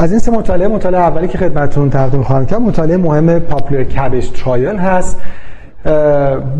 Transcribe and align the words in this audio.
از 0.00 0.10
این 0.10 0.18
سه 0.18 0.30
مطالعه 0.30 0.68
مطالعه 0.68 1.00
اولی 1.00 1.28
که 1.28 1.38
خدمتتون 1.38 1.90
تقدیم 1.90 2.22
خواهم 2.22 2.46
کرد 2.46 2.60
مطالعه 2.60 2.96
مهم 2.96 3.38
پاپولر 3.38 3.84
کبش 3.84 4.28
ترایل 4.28 4.76
هست. 4.76 5.20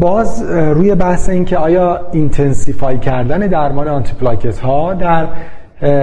باز 0.01 0.43
روی 0.53 0.95
بحث 0.95 1.29
این 1.29 1.45
که 1.45 1.57
آیا 1.57 2.01
intensify 2.13 2.99
کردن 2.99 3.39
درمان 3.39 3.89
antiplatelet 3.89 4.59
ها 4.59 4.95
در 4.95 5.27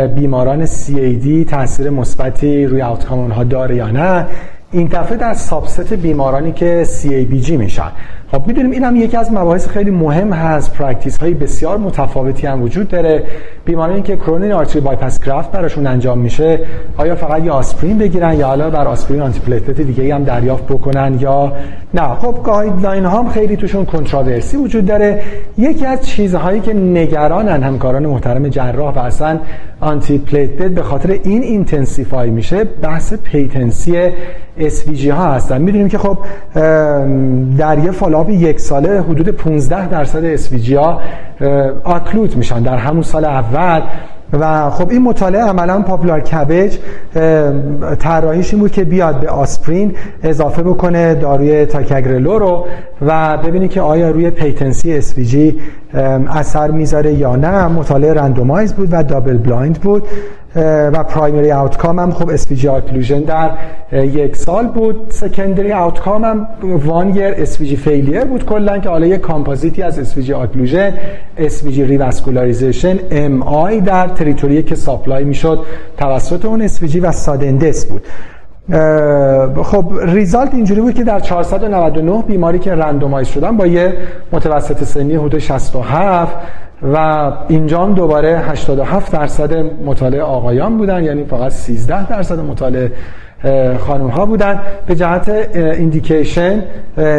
بیماران 0.07 0.65
CAD 0.65 1.49
تاثیر 1.49 1.89
مثبتی 1.89 2.65
روی 2.65 2.81
outcome 2.81 3.19
اونها 3.19 3.43
داره 3.43 3.75
یا 3.75 3.87
نه. 3.87 4.25
این 4.71 4.87
دفعه 4.87 5.17
در 5.17 5.33
subset 5.33 5.93
بیمارانی 5.93 6.51
که 6.51 6.87
CABG 7.01 7.49
میشن. 7.49 7.91
خب 8.31 8.47
می‌دونیم 8.47 8.71
این 8.71 8.83
هم 8.83 8.95
یکی 8.95 9.17
از 9.17 9.31
مباحث 9.31 9.67
خیلی 9.67 9.91
مهم 9.91 10.33
هست. 10.33 10.73
practice 10.73 11.17
های 11.17 11.33
بسیار 11.33 11.77
متفاوتی 11.77 12.47
هم 12.47 12.61
وجود 12.61 12.87
داره. 12.87 13.23
بیمارانی 13.65 14.01
که 14.01 14.15
coronary 14.15 14.51
artery 14.51 14.81
bypass 14.81 15.23
graft 15.23 15.51
براشون 15.51 15.87
انجام 15.87 16.17
میشه 16.17 16.59
آیا 16.97 17.15
فقط 17.15 17.43
یه 17.43 17.51
آسپرین 17.51 17.97
بگیرن 17.97 18.33
یا 18.33 18.47
علاوه 18.47 18.69
بر 18.69 18.87
آسپرین 18.87 19.21
antiplatelet 19.21 19.81
دیگه 19.81 20.15
هم 20.15 20.23
دریافت 20.23 20.63
بکنن 20.63 21.17
یا 21.19 21.53
نه؟ 21.93 22.15
خب 22.15 22.39
guideline 22.43 23.05
ها 23.05 23.19
هم 23.19 23.29
خیلی 23.29 23.57
توشون 23.57 23.85
controversy 23.85 24.57
وجود 24.57 24.85
داره. 24.85 25.21
یکی 25.57 25.85
از 25.85 26.07
چیزهایی 26.07 26.61
که 26.61 26.73
نگرانن 26.73 27.63
همکاران 27.63 28.05
محترم 28.05 28.49
جراح 28.49 28.95
و 28.95 28.99
اصلا 28.99 29.39
antiplatelet 29.79 30.71
به 30.71 30.83
خاطر 30.83 31.19
این 31.23 31.43
intensify 31.43 32.29
میشه 32.29 32.63
بحث 32.63 33.13
patency 33.13 34.09
SVG 34.59 35.05
ها 35.05 35.33
هستن. 35.33 35.61
می‌دونیم 35.61 35.89
که 35.89 35.97
خب 35.97 36.17
در 37.57 37.77
یه 37.83 37.91
follow-up 37.91 38.29
یک 38.29 38.59
ساله 38.59 39.01
حدود 39.01 39.29
15 39.29 39.87
درصد 39.87 40.35
SVG 40.35 40.71
ها 40.71 41.01
occlude 41.83 42.37
میشن 42.37 42.61
در 42.61 42.77
همون 42.77 43.01
سال 43.01 43.25
اول. 43.25 43.81
و 44.33 44.69
خب 44.69 44.89
این 44.89 45.01
مطالعه 45.01 45.41
عملا 45.41 45.81
POPular 45.81 46.19
CABG 46.19 46.77
طراحیش 47.99 48.53
این 48.53 48.61
بود 48.61 48.71
که 48.71 48.83
بیاد 48.83 49.19
به 49.19 49.29
آسپرین 49.29 49.95
اضافه 50.23 50.63
بکنه 50.63 51.15
داروی 51.15 51.65
ticagrelor 51.65 52.39
رو 52.39 52.65
و 53.07 53.37
ببینی 53.37 53.67
که 53.67 53.81
آیا 53.81 54.11
روی 54.11 54.29
patency 54.29 55.01
SVG 55.01 55.35
اثر 56.29 56.71
می‌ذاره 56.71 57.13
یا 57.13 57.35
نه. 57.35 57.67
مطالعه 57.67 58.13
randomize 58.13 58.73
بود 58.73 58.89
و 58.91 59.03
double 59.03 59.37
blind 59.37 59.79
بود. 59.79 60.03
و 60.55 61.03
primary 61.03 61.51
outcome 61.51 61.99
هم 61.99 62.11
خب 62.11 62.29
SVG 62.29 62.67
occlusion 62.67 63.19
در 63.19 63.51
یک 63.93 64.35
سال 64.35 64.67
بود. 64.67 65.05
secondary 65.09 65.73
outcome 65.73 66.23
هم 66.23 66.47
one 66.63 67.15
year 67.15 67.33
SVG 67.37 67.75
failure 67.75 68.25
بود 68.25 68.45
کلا 68.45 68.79
که 68.79 68.89
حالا 68.89 69.07
یک 69.07 69.21
کامپوزیتی 69.21 69.81
از 69.81 69.99
SVG 69.99 70.33
occlusion 70.33 70.93
SVG 71.37 71.83
revascularization 71.83 72.97
MI 73.41 73.81
در 73.81 74.07
territory 74.07 74.63
که 74.63 74.75
supply 74.75 75.23
می‌شد 75.23 75.59
توسط 75.97 76.45
اون 76.45 76.61
SVG 76.61 76.99
و 76.99 77.11
sudden 77.11 77.52
death 77.52 77.85
بود. 77.85 78.01
خب 79.63 79.91
result 80.01 80.53
اینجوری 80.53 80.81
بود 80.81 80.93
که 80.93 81.03
در 81.03 81.19
499 81.19 82.23
بیماری 82.27 82.59
که 82.59 82.75
randomize 82.75 83.27
شدن 83.27 83.57
با 83.57 83.67
یه 83.67 83.93
متوسط 84.31 84.83
سنی 84.83 85.15
حدود 85.15 85.39
67 85.39 86.35
و 86.81 87.31
اینجا 87.47 87.83
هم 87.83 87.93
دوباره 87.93 88.39
87 88.39 89.11
درصد 89.11 89.55
مطالعه 89.85 90.21
آقایان 90.21 90.77
بودن 90.77 91.03
یعنی 91.03 91.23
فقط 91.23 91.51
13 91.51 92.07
درصد 92.07 92.39
مطالعه 92.39 92.91
خانم 93.79 94.07
ها 94.07 94.25
بودن. 94.25 94.59
به 94.87 94.95
جهت 94.95 95.29
indication 95.55 96.63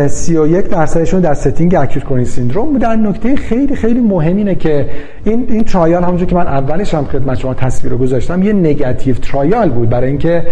31 0.06 0.69
درصدشون 0.69 1.20
در 1.20 1.34
setting 1.34 1.75
acute 1.75 2.05
coronary 2.05 2.25
syndrome 2.25 2.73
بودن. 2.73 3.06
نکته 3.06 3.36
خیلی 3.36 3.77
خیلی 3.77 4.01
مهم 4.01 4.36
اینه 4.36 4.55
که 4.55 4.86
این 5.25 5.47
این 5.48 5.64
trial 5.64 6.05
همونجور 6.05 6.29
که 6.29 6.34
من 6.34 6.47
اولش 6.47 6.95
هم 6.95 7.05
خدمت 7.05 7.39
شما 7.39 7.55
تصویر 7.55 7.92
رو 7.92 7.98
گذاشتم 7.98 8.42
یه 8.42 8.53
negative 8.53 9.14
trial 9.14 9.70
بود 9.70 9.89
برای 9.89 10.09
اینکه 10.09 10.47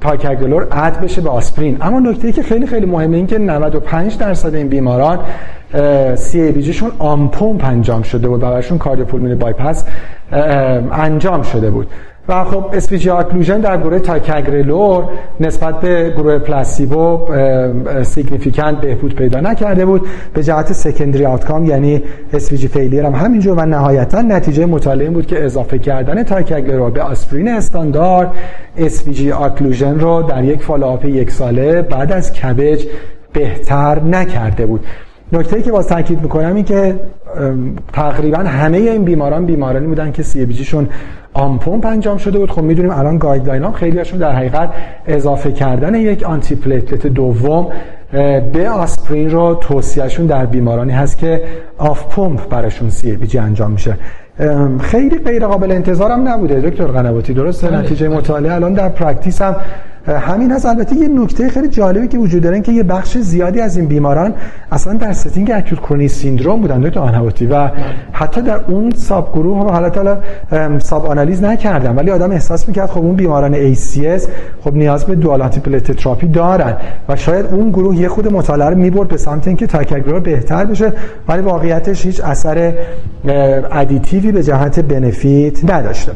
ticagrelor 0.00 0.66
add 0.72 1.00
بشه 1.00 1.20
به 1.20 1.30
آسپرین. 1.30 1.76
اما 1.80 2.00
نکته 2.00 2.32
که 2.32 2.42
خیلی 2.42 2.66
خیلی 2.66 2.86
مهمه 2.86 3.16
این 3.16 3.26
که 3.26 3.38
95 3.38 4.18
درصد 4.18 4.54
این 4.54 4.68
بیماران 4.68 5.18
CABG 6.14 6.62
شون 6.62 6.92
on 6.98 7.30
انجام 7.60 8.02
شده 8.02 8.28
بود 8.28 8.42
و 8.42 8.46
براشون 8.46 8.78
cardiopulmonary 8.78 9.34
bypass 9.34 9.84
انجام 10.92 11.42
شده 11.42 11.70
بود. 11.70 11.86
و 12.28 12.44
خب 12.44 12.70
SVG 12.72 13.10
occlusion 13.10 13.60
در 13.60 13.76
گروه 13.76 13.98
ticagrelor 13.98 15.04
نسبت 15.40 15.80
به 15.80 16.14
گروه 16.16 16.38
placebo 16.38 17.28
significant 18.02 18.80
بهبود 18.80 19.14
پیدا 19.14 19.40
نکرده 19.40 19.86
بود. 19.86 20.06
به 20.34 20.42
جهت 20.42 20.72
secondary 20.72 21.26
outcome 21.26 21.64
یعنی 21.64 22.02
SVG 22.32 22.68
failure 22.68 23.04
هم 23.04 23.14
همینجور 23.14 23.58
و 23.58 23.66
نهایتا 23.66 24.22
نتیجه 24.22 24.66
مطالعه 24.66 25.10
بود 25.10 25.26
که 25.26 25.44
اضافه 25.44 25.78
کردن 25.78 26.22
ticagrelor 26.22 26.90
به 26.90 27.02
آسپرین 27.02 27.48
استاندارد 27.48 28.30
SVG 28.76 29.32
occlusion 29.32 30.00
رو 30.00 30.22
در 30.22 30.44
یک 30.44 30.62
follow-up 30.62 31.04
یک 31.04 31.30
ساله 31.30 31.82
بعد 31.82 32.12
از 32.12 32.32
CABG 32.32 32.86
بهتر 33.32 34.02
نکرده 34.02 34.66
بود. 34.66 34.84
نکته 35.32 35.56
ای 35.56 35.62
که 35.62 35.72
باز 35.72 35.86
تاکید 35.86 36.22
می‌کنم 36.22 36.54
این 36.54 36.64
که 36.64 36.94
تقریبا 37.92 38.38
همه 38.38 38.76
این 38.76 39.04
بیماران 39.04 39.46
بیمارانی 39.46 39.86
بودن 39.86 40.12
که 40.12 40.22
CABG 40.22 40.64
شون 40.64 40.88
on-pump 41.34 41.86
انجام 41.86 42.18
شده 42.18 42.38
بود. 42.38 42.50
خب 42.50 42.62
می‌دونیم 42.62 42.90
الان 42.90 43.18
guideline 43.18 43.62
ها 43.62 43.72
خیلی 43.72 43.98
هاشون 43.98 44.18
در 44.18 44.32
حقیقت 44.32 44.70
اضافه 45.06 45.52
کردن 45.52 45.94
یک 45.94 46.22
antiplatelet 46.22 47.06
دوم 47.06 47.66
به 48.52 48.70
آسپرین 48.70 49.30
رو 49.30 49.54
توصیهشون 49.54 50.26
در 50.26 50.46
بیمارانی 50.46 50.92
هست 50.92 51.18
که 51.18 51.42
off-pump 51.78 52.48
براشون 52.48 52.90
CABG 52.90 53.38
انجام 53.38 53.70
میشه. 53.70 53.94
خیلی 54.80 55.18
غیر 55.18 55.46
قابل 55.46 55.72
انتظارم 55.72 56.28
نبوده. 56.28 56.60
دکتر 56.60 56.84
قنواتی 56.84 57.34
درسته؟ 57.34 57.68
بله. 57.68 57.78
نتیجه 57.78 58.08
مطالعه 58.08 58.54
الان 58.54 58.72
در 58.72 58.88
practice 58.88 59.42
هم 59.42 59.56
همین 60.08 60.52
هست. 60.52 60.66
البته 60.66 60.96
یه 60.96 61.08
نکته 61.08 61.48
خیلی 61.48 61.68
جالبی 61.68 62.08
که 62.08 62.18
وجود 62.18 62.42
داره 62.42 62.60
که 62.60 62.72
یه 62.72 62.82
بخش 62.82 63.18
زیادی 63.18 63.60
از 63.60 63.76
این 63.76 63.86
بیماران 63.86 64.34
اصلا 64.72 64.94
در 64.94 65.12
setting 65.12 65.50
acute 65.54 65.80
coronary 65.80 66.08
syndrome 66.08 66.60
بودن 66.60 66.80
دکتر 66.80 67.00
قنواتی 67.00 67.46
و 67.46 67.70
حتی 68.12 68.42
در 68.42 68.60
اون 68.68 68.90
sub 68.90 69.32
گروه 69.32 69.70
حالا 69.70 70.18
sub 70.78 71.06
آنالیز 71.06 71.42
نکردن. 71.42 71.96
ولی 71.96 72.10
آدم 72.10 72.30
احساس 72.30 72.68
می‌کرد 72.68 72.90
خب 72.90 72.98
اون 72.98 73.16
بیماران 73.16 73.74
ACS 73.74 74.22
خب 74.64 74.74
نیاز 74.74 75.04
به 75.04 75.14
dual 75.14 75.42
anti 75.42 75.80
therapy 75.80 76.28
دارن. 76.28 76.76
و 77.08 77.16
شاید 77.16 77.46
اون 77.46 77.70
گروه 77.70 77.96
یه 77.96 78.08
خورده 78.08 78.32
مطالعه 78.32 78.68
رو 78.68 78.76
می‌برد 78.76 79.08
به 79.08 79.16
سمت 79.16 79.46
اینکه 79.48 79.66
ticagrelor 79.66 80.20
بهتر 80.20 80.64
بشه 80.64 80.92
ولی 81.28 81.42
واقعیتش 81.42 82.06
هیچ 82.06 82.20
اثر 82.20 82.72
additive 83.72 84.25
ی 84.25 84.32
به 84.32 84.42
جهت 84.42 84.80
benefit 84.80 85.70
نداشته. 85.70 86.12